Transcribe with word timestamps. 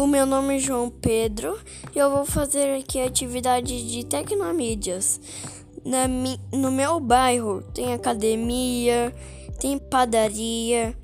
O 0.00 0.06
meu 0.06 0.24
nome 0.24 0.56
é 0.56 0.58
João 0.58 0.88
Pedro 0.88 1.58
e 1.94 1.98
eu 1.98 2.10
vou 2.10 2.24
fazer 2.24 2.74
aqui 2.74 2.98
atividade 2.98 3.86
de 3.86 4.02
tecnomídias. 4.02 5.20
Na 5.84 6.08
mi, 6.08 6.40
no 6.50 6.72
meu 6.72 6.98
bairro 6.98 7.60
tem 7.74 7.92
academia, 7.92 9.14
tem 9.60 9.76
padaria, 9.76 10.96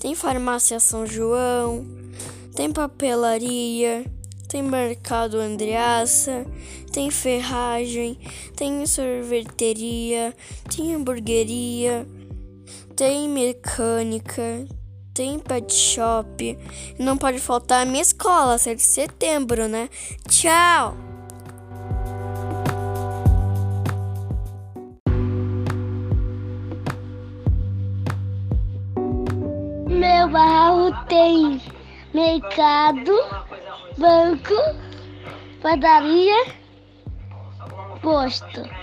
tem 0.00 0.16
farmácia 0.16 0.80
São 0.80 1.06
João, 1.06 1.86
tem 2.52 2.72
papelaria, 2.72 4.04
tem 4.48 4.60
mercado 4.60 5.38
Andreaça, 5.38 6.44
tem 6.90 7.12
ferragem, 7.12 8.18
tem 8.56 8.84
sorveteria, 8.86 10.34
tem 10.68 10.92
hamburgueria, 10.96 12.04
tem 12.96 13.28
mecânica, 13.28 14.66
tem 15.14 15.38
pet 15.38 15.72
shop. 15.72 16.58
Não 16.98 17.16
pode 17.16 17.38
faltar 17.38 17.82
a 17.82 17.84
minha 17.84 18.02
escola, 18.02 18.58
7 18.58 18.76
de 18.76 18.82
setembro, 18.82 19.68
né? 19.68 19.88
Tchau! 20.28 20.96
Meu 29.88 30.28
bairro 30.28 30.92
tem 31.06 31.60
mercado, 32.12 33.12
banco, 33.98 34.54
padaria, 35.62 36.46
posto. 38.00 38.81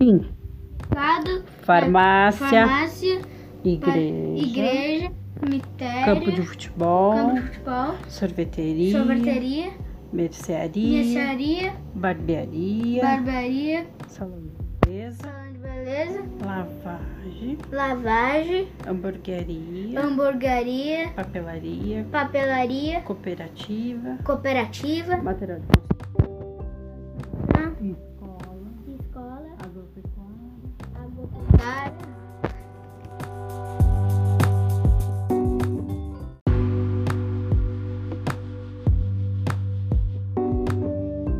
Mercado, 0.00 1.44
Farmácia, 1.60 2.48
farmácia, 2.48 3.20
igreja, 3.62 4.46
igreja, 4.46 5.12
cemitério, 5.38 6.04
campo 6.06 6.32
de 6.32 6.42
futebol, 6.42 7.12
campo 7.12 7.34
de 7.34 7.42
futebol, 7.42 7.94
sorveteria, 8.08 8.98
sorveteria, 8.98 9.72
mercearia, 10.10 11.04
mercearia, 11.04 11.74
barbearia, 11.94 13.02
barbearia, 13.02 13.86
salão 14.08 14.40
de 14.40 14.86
beleza, 14.86 15.18
salão 15.22 15.52
de 15.52 15.58
beleza, 15.58 16.24
lavagem, 16.46 17.58
lavagem, 17.70 18.68
hamburgueria, 18.88 20.00
hamburgueria, 20.00 21.08
papelaria, 21.10 22.06
papelaria, 22.10 23.00
cooperativa, 23.02 24.16
cooperativa, 24.24 25.18
material 25.18 25.60
de 25.60 25.66
construção, 25.66 25.99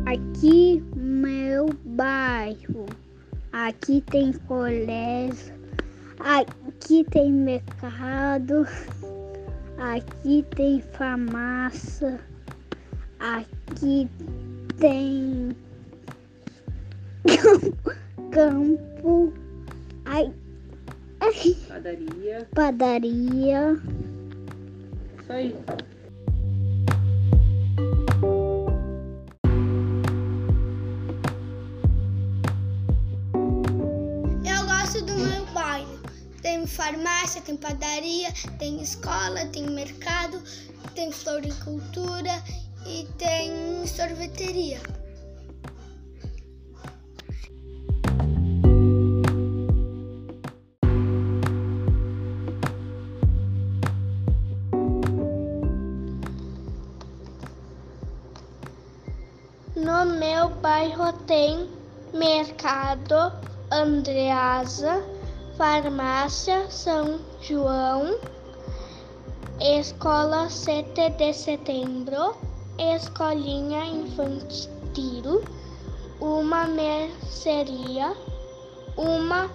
Aqui 0.05 0.83
meu 0.95 1.69
bairro. 1.85 2.85
Aqui 3.51 4.01
tem 4.09 4.33
colégio. 4.33 5.53
Aqui 6.19 7.03
tem 7.09 7.31
mercado. 7.31 8.67
Aqui 9.77 10.45
tem 10.55 10.81
farmácia. 10.81 12.19
Aqui 13.19 14.09
tem 14.77 15.55
campo. 18.31 19.33
Ai, 20.13 20.29
Padaria, 21.69 22.45
padaria. 22.53 23.81
isso 25.21 25.31
aí. 25.31 25.55
Eu 34.43 34.65
gosto 34.65 35.05
do 35.05 35.13
meu 35.13 35.45
bairro. 35.53 35.97
Tem 36.41 36.67
farmácia, 36.67 37.41
tem 37.41 37.55
padaria, 37.55 38.33
tem 38.59 38.81
escola, 38.81 39.45
tem 39.53 39.65
mercado, 39.69 40.41
tem 40.93 41.09
floricultura 41.09 42.43
e 42.85 43.07
tem 43.17 43.87
sorveteria. 43.87 44.81
Tem 61.11 61.69
mercado, 62.13 63.31
Andreasa, 63.71 65.03
farmácia 65.57 66.69
São 66.69 67.19
João, 67.41 68.17
escola 69.59 70.49
7 70.49 71.09
de 71.11 71.33
setembro, 71.33 72.35
escolinha 72.77 73.85
infantil, 73.85 75.41
uma 76.19 76.65
mercearia, 76.65 78.15
uma 78.97 79.49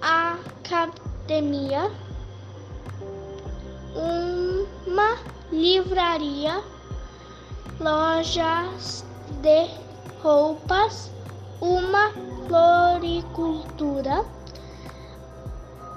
academia, 0.00 1.90
uma 3.94 5.18
livraria 5.52 6.62
lojas 7.80 9.04
de 9.42 9.93
roupas, 10.24 11.10
uma 11.60 12.10
floricultura, 12.48 14.24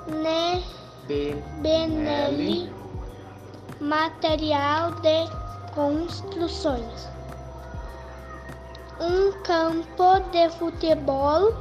ne, 0.08 0.62
Benelli, 1.62 2.70
material 3.80 4.92
de 4.96 5.30
construções, 5.74 7.08
um 9.00 9.32
campo 9.44 10.20
de 10.34 10.50
futebol, 10.50 11.54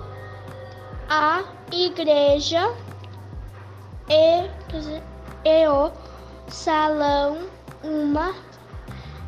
a 1.09 1.45
igreja 1.71 2.75
e, 4.09 4.51
e 5.49 5.69
o 5.69 5.93
salão, 6.49 7.47
uma 7.85 8.35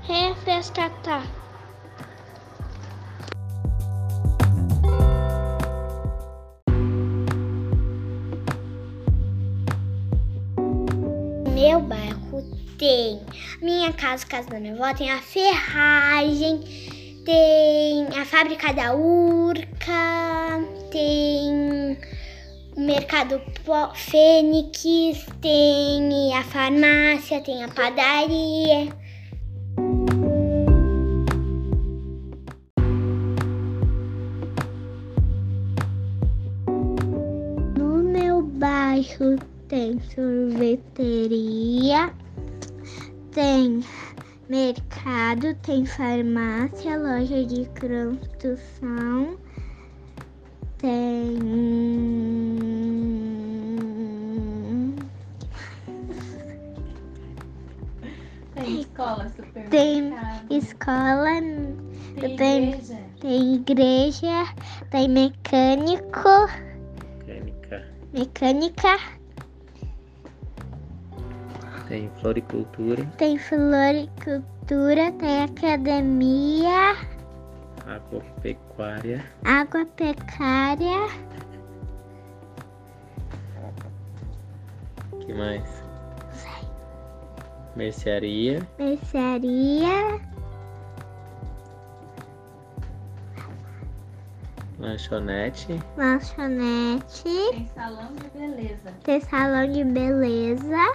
refrescata. 0.02 1.37
Meu 11.68 11.82
bairro 11.82 12.42
tem 12.78 13.20
minha 13.60 13.92
casa, 13.92 14.24
casa 14.24 14.48
da 14.48 14.58
minha 14.58 14.72
avó, 14.72 14.94
tem 14.94 15.10
a 15.10 15.20
ferragem, 15.20 16.60
tem 17.26 18.06
a 18.18 18.24
fábrica 18.24 18.72
da 18.72 18.94
Urca, 18.94 20.64
tem 20.90 21.98
o 22.74 22.80
mercado 22.80 23.42
Fênix, 23.94 24.82
tem 25.42 26.34
a 26.34 26.42
farmácia, 26.42 27.42
tem 27.42 27.62
a 27.62 27.68
padaria. 27.68 28.88
No 37.76 38.02
meu 38.04 38.40
bairro 38.40 39.57
tem 39.68 40.00
sorveteria, 40.00 42.12
tem 43.32 43.84
mercado, 44.48 45.54
tem 45.62 45.84
farmácia, 45.84 46.96
loja 46.98 47.44
de 47.44 47.68
construção, 47.78 49.36
tem. 50.78 51.38
Tem 58.54 58.80
escola, 58.80 59.30
Tem 59.70 60.10
supermercado, 60.10 60.52
escola, 60.52 61.30
tem 62.20 62.36
tem- 62.36 62.68
igreja. 62.70 62.98
tem 63.20 63.54
igreja, 63.54 64.54
tem 64.90 65.08
mecânico, 65.08 66.28
Mecânica. 67.26 67.84
mecânica, 68.12 68.98
Tem 71.88 72.10
floricultura, 72.20 73.04
tem 73.16 73.38
floricultura, 73.38 75.10
tem 75.12 75.42
academia, 75.44 76.94
Agropecuária. 77.88 79.24
Agropecuária. 79.42 81.08
que 85.20 85.32
mais? 85.32 85.82
Mercearia. 87.74 88.68
Mercearia. 88.78 90.20
Lanchonete. 94.78 95.80
Lanchonete. 95.96 97.22
Tem 97.52 97.70
salão 97.74 98.12
de 98.14 98.38
beleza. 98.38 98.94
Tem 99.04 99.20
salão 99.20 99.72
de 99.72 99.84
beleza. 99.84 100.92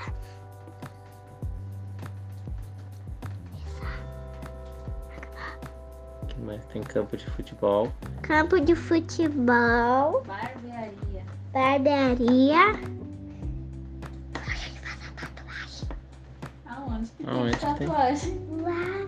Mais? 6.43 6.65
Tem 6.65 6.81
campo 6.81 7.15
de 7.17 7.25
futebol. 7.31 7.91
Campo 8.21 8.59
de 8.59 8.75
futebol. 8.75 10.23
Barbearia. 10.25 11.25
Barbearia. 11.51 12.79
Aonde 16.65 17.11
que 17.11 17.25
Aonde 17.27 17.57
que 17.57 17.65
tem 17.65 17.75
tem? 17.75 17.87
tatuagem? 17.87 18.47
Lá. 18.61 19.07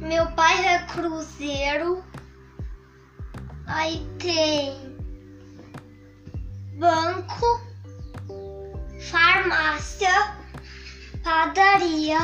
Meu 0.00 0.26
pai 0.32 0.66
é 0.66 0.78
cruzeiro. 0.86 2.02
Aí 3.66 4.06
tem 4.18 4.85
banco, 6.76 7.60
farmácia, 9.10 10.36
padaria, 11.24 12.18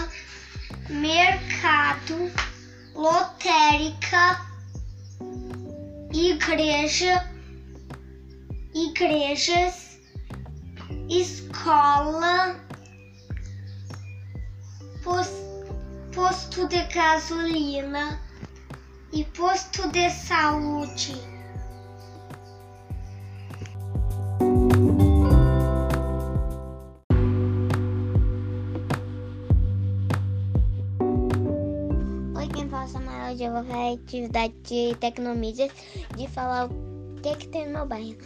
mercado, 0.91 2.31
lotérica, 2.95 4.47
igreja, 6.13 7.27
igrejas, 8.75 9.99
escola, 11.09 12.61
pos- 15.03 15.31
posto 16.15 16.69
de 16.69 16.83
gasolina 16.85 18.21
e 19.13 19.25
posto 19.25 19.89
de 19.89 20.11
saúde. 20.11 21.32
Hoje 33.33 33.45
eu 33.45 33.53
vou 33.53 33.65
fazer 33.65 33.95
atividade 33.95 34.55
de 34.65 34.95
tecnomídias 34.97 35.71
de 36.17 36.29
falar 36.29 36.67
o 36.67 37.15
que 37.23 37.35
que 37.37 37.49
tem 37.49 37.67
no 37.67 37.73
meu 37.73 37.87
bairro. 37.87 38.19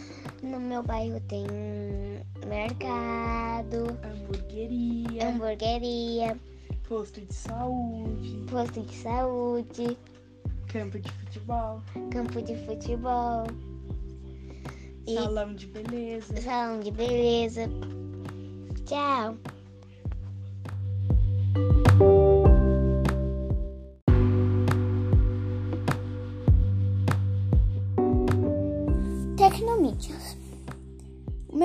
No 0.43 0.59
meu 0.59 0.83
bairro 0.83 1.19
tem 1.21 1.45
mercado, 2.45 3.97
Hamburgueria, 4.03 5.29
hamburgueria, 5.29 6.37
posto 6.87 7.21
de 7.21 7.33
saúde, 7.33 8.43
posto 8.51 8.81
de 8.81 8.95
saúde, 8.95 9.97
campo 10.67 10.99
de 10.99 11.11
futebol, 11.11 11.81
campo 12.11 12.41
de 12.41 12.55
futebol, 12.65 13.47
salão 15.07 15.55
de 15.55 15.67
beleza. 15.67 16.41
salão 16.41 16.81
de 16.81 16.91
beleza. 16.91 17.69
Tchau! 18.85 19.37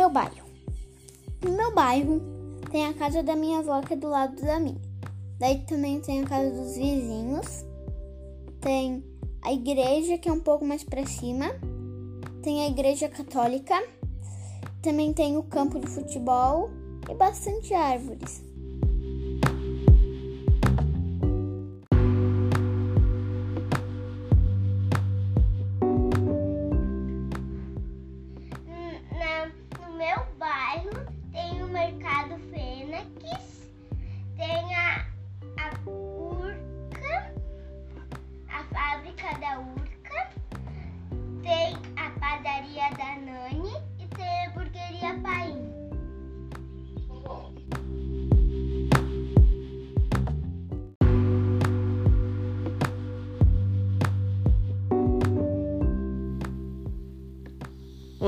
Meu 0.02 0.10
bairro. 0.10 0.50
No 1.44 1.52
meu 1.52 1.72
bairro 1.72 2.20
tem 2.72 2.87
a 2.87 2.93
casa 2.93 3.22
da 3.22 3.37
minha 3.37 3.60
avó 3.60 3.81
que 3.82 3.93
é 3.93 3.96
do 3.96 4.08
lado 4.08 4.34
da 4.43 4.58
minha. 4.58 4.81
Daí 5.38 5.60
também 5.60 6.00
tem 6.00 6.22
a 6.22 6.26
casa 6.26 6.50
dos 6.50 6.75
vizinhos. 6.75 7.64
Tem 8.60 9.04
a 9.43 9.52
igreja 9.52 10.19
que 10.19 10.28
é 10.28 10.32
um 10.32 10.40
pouco 10.40 10.64
mais 10.64 10.82
pra 10.82 11.06
cima. 11.06 11.46
Tem 12.43 12.62
a 12.62 12.69
igreja 12.69 13.08
católica. 13.08 13.81
Também 14.82 15.12
tem 15.12 15.37
o 15.37 15.44
campo 15.44 15.78
de 15.78 15.87
futebol 15.87 16.69
e 17.08 17.14
bastante 17.14 17.72
árvores. 17.72 18.43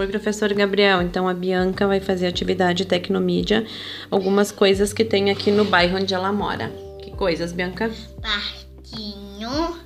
Oi, 0.05 0.11
professor 0.11 0.53
Gabriel. 0.53 1.01
Então 1.01 1.27
a 1.27 1.33
Bianca 1.33 1.87
vai 1.87 1.99
fazer 1.99 2.27
atividade 2.27 2.85
tecnomídia, 2.85 3.67
algumas 4.11 4.53
coisas 4.53 4.93
que 4.93 5.03
tem 5.03 5.31
aqui 5.31 5.51
no 5.51 5.65
bairro 5.65 5.97
onde 5.97 6.13
ela 6.13 6.31
mora. 6.31 6.69
Que 7.03 7.11
coisas, 7.11 7.53
Bianca? 7.53 7.91
Parquinho, 8.21 9.79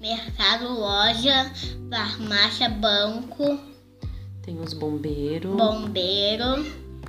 mercado, 0.00 0.68
loja, 0.72 1.50
farmácia, 1.90 2.68
banco, 2.68 3.58
Tem 4.42 4.60
os 4.60 4.72
bombeiros. 4.72 5.56
bombeiro. 5.56 6.60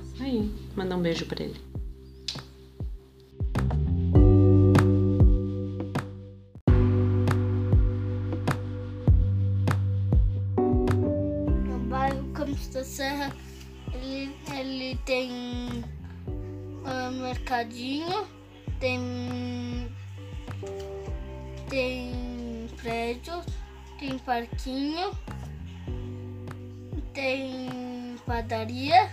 Isso 0.02 0.20
aí. 0.24 0.50
Manda 0.74 0.96
um 0.96 1.00
beijo 1.00 1.24
pra 1.24 1.44
ele. 1.44 1.54
Ele, 13.92 14.36
ele 14.54 14.96
tem 15.04 15.84
ah, 16.84 17.10
mercadinho, 17.10 18.26
tem, 18.78 19.88
tem 21.68 22.68
prédio, 22.80 23.42
tem 23.98 24.18
parquinho, 24.18 25.10
tem 27.12 28.16
padaria, 28.26 29.10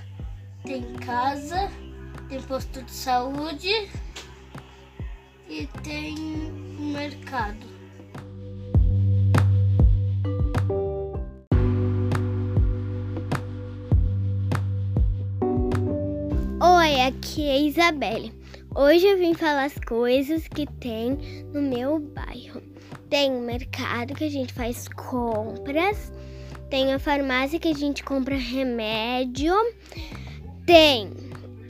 tem 0.63 0.93
casa, 0.95 1.71
tem 2.29 2.41
posto 2.41 2.81
de 2.83 2.91
saúde 2.91 3.89
e 5.49 5.67
tem 5.83 6.15
mercado. 6.79 7.72
Aqui 17.07 17.49
é 17.49 17.59
Isabelle. 17.59 18.31
Hoje 18.73 19.05
eu 19.05 19.17
vim 19.17 19.33
falar 19.33 19.65
as 19.65 19.77
coisas 19.77 20.47
que 20.47 20.65
tem 20.65 21.17
no 21.53 21.61
meu 21.61 21.99
bairro. 21.99 22.61
Tem 23.09 23.29
o 23.35 23.41
mercado 23.41 24.13
que 24.13 24.23
a 24.23 24.29
gente 24.29 24.53
faz 24.53 24.87
compras, 24.87 26.13
tem 26.69 26.93
a 26.93 26.99
farmácia 26.99 27.59
que 27.59 27.67
a 27.67 27.73
gente 27.73 28.03
compra 28.03 28.35
remédio, 28.35 29.53
tem 30.65 31.11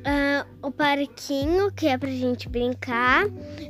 ah, 0.06 0.46
o 0.62 0.70
parquinho 0.70 1.72
que 1.72 1.88
é 1.88 1.98
pra 1.98 2.10
gente 2.10 2.48
brincar, 2.48 3.26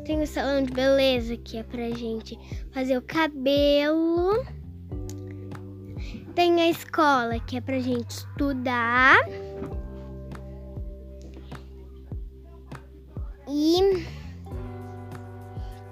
tem 0.05 0.21
o 0.21 0.27
salão 0.27 0.63
de 0.63 0.71
beleza 0.71 1.37
que 1.37 1.57
é 1.57 1.63
pra 1.63 1.89
gente 1.91 2.37
fazer 2.73 2.97
o 2.97 3.01
cabelo, 3.01 4.45
tem 6.35 6.61
a 6.61 6.69
escola 6.69 7.39
que 7.39 7.55
é 7.55 7.61
pra 7.61 7.79
gente 7.79 8.11
estudar. 8.11 9.17
E 13.55 14.03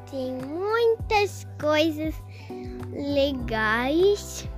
tem 0.09 0.33
muitas 0.33 1.45
coisas 1.59 2.15
legais. 2.91 4.49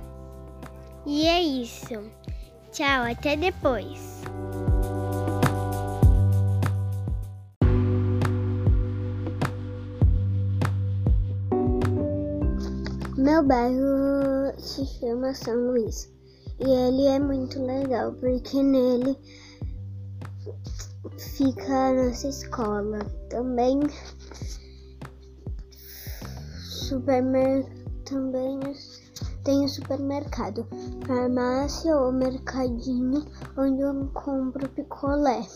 E 1.04 1.26
é 1.26 1.42
isso. 1.42 2.02
Tchau, 2.72 3.02
até 3.02 3.36
depois. 3.36 4.22
Meu 13.18 13.42
bairro 13.42 14.58
se 14.58 14.86
chama 14.86 15.34
São 15.34 15.54
Luís 15.54 16.10
e 16.58 16.70
ele 16.70 17.06
é 17.06 17.18
muito 17.18 17.62
legal 17.62 18.12
porque 18.14 18.62
nele 18.62 19.18
fica 21.18 21.88
a 21.88 21.92
nossa 21.92 22.28
escola. 22.28 22.98
Também 23.30 23.80
supermer... 26.58 27.66
também 28.04 28.60
tem 29.44 29.64
o 29.64 29.68
supermercado, 29.68 30.66
farmácia 31.06 31.94
ou 31.96 32.10
mercadinho 32.10 33.24
onde 33.56 33.82
eu 33.82 34.10
compro 34.14 34.68
picolé. 34.70 35.46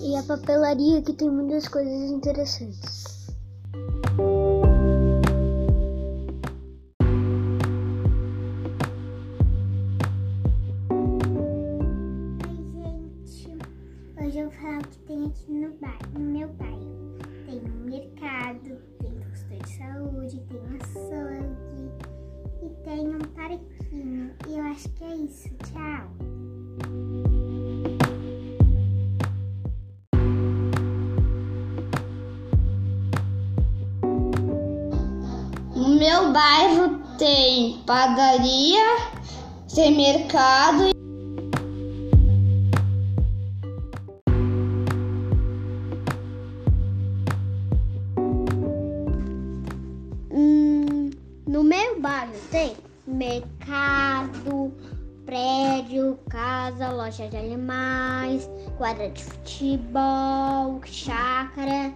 E 0.00 0.16
a 0.16 0.22
papelaria 0.22 1.02
que 1.02 1.12
tem 1.12 1.30
muitas 1.30 1.66
coisas 1.66 2.10
interessantes. 2.10 3.26
Parquinho. 23.46 24.34
E 24.48 24.58
eu 24.58 24.64
acho 24.64 24.88
que 24.90 25.04
é 25.04 25.16
isso. 25.16 25.48
Tchau! 25.64 26.10
No 35.74 35.94
meu 35.98 36.32
bairro 36.32 36.98
tem 37.18 37.82
padaria, 37.86 38.84
tem 39.72 39.96
mercado. 39.96 40.90
Hum, 50.30 51.10
no 51.46 51.62
meu 51.62 52.00
bairro 52.00 52.32
tem 52.50 52.85
mercado, 53.16 54.74
prédio, 55.24 56.18
casa, 56.28 56.90
loja 56.90 57.28
de 57.28 57.36
animais, 57.36 58.48
quadra 58.76 59.08
de 59.08 59.24
futebol, 59.24 60.80
chácara 60.84 61.94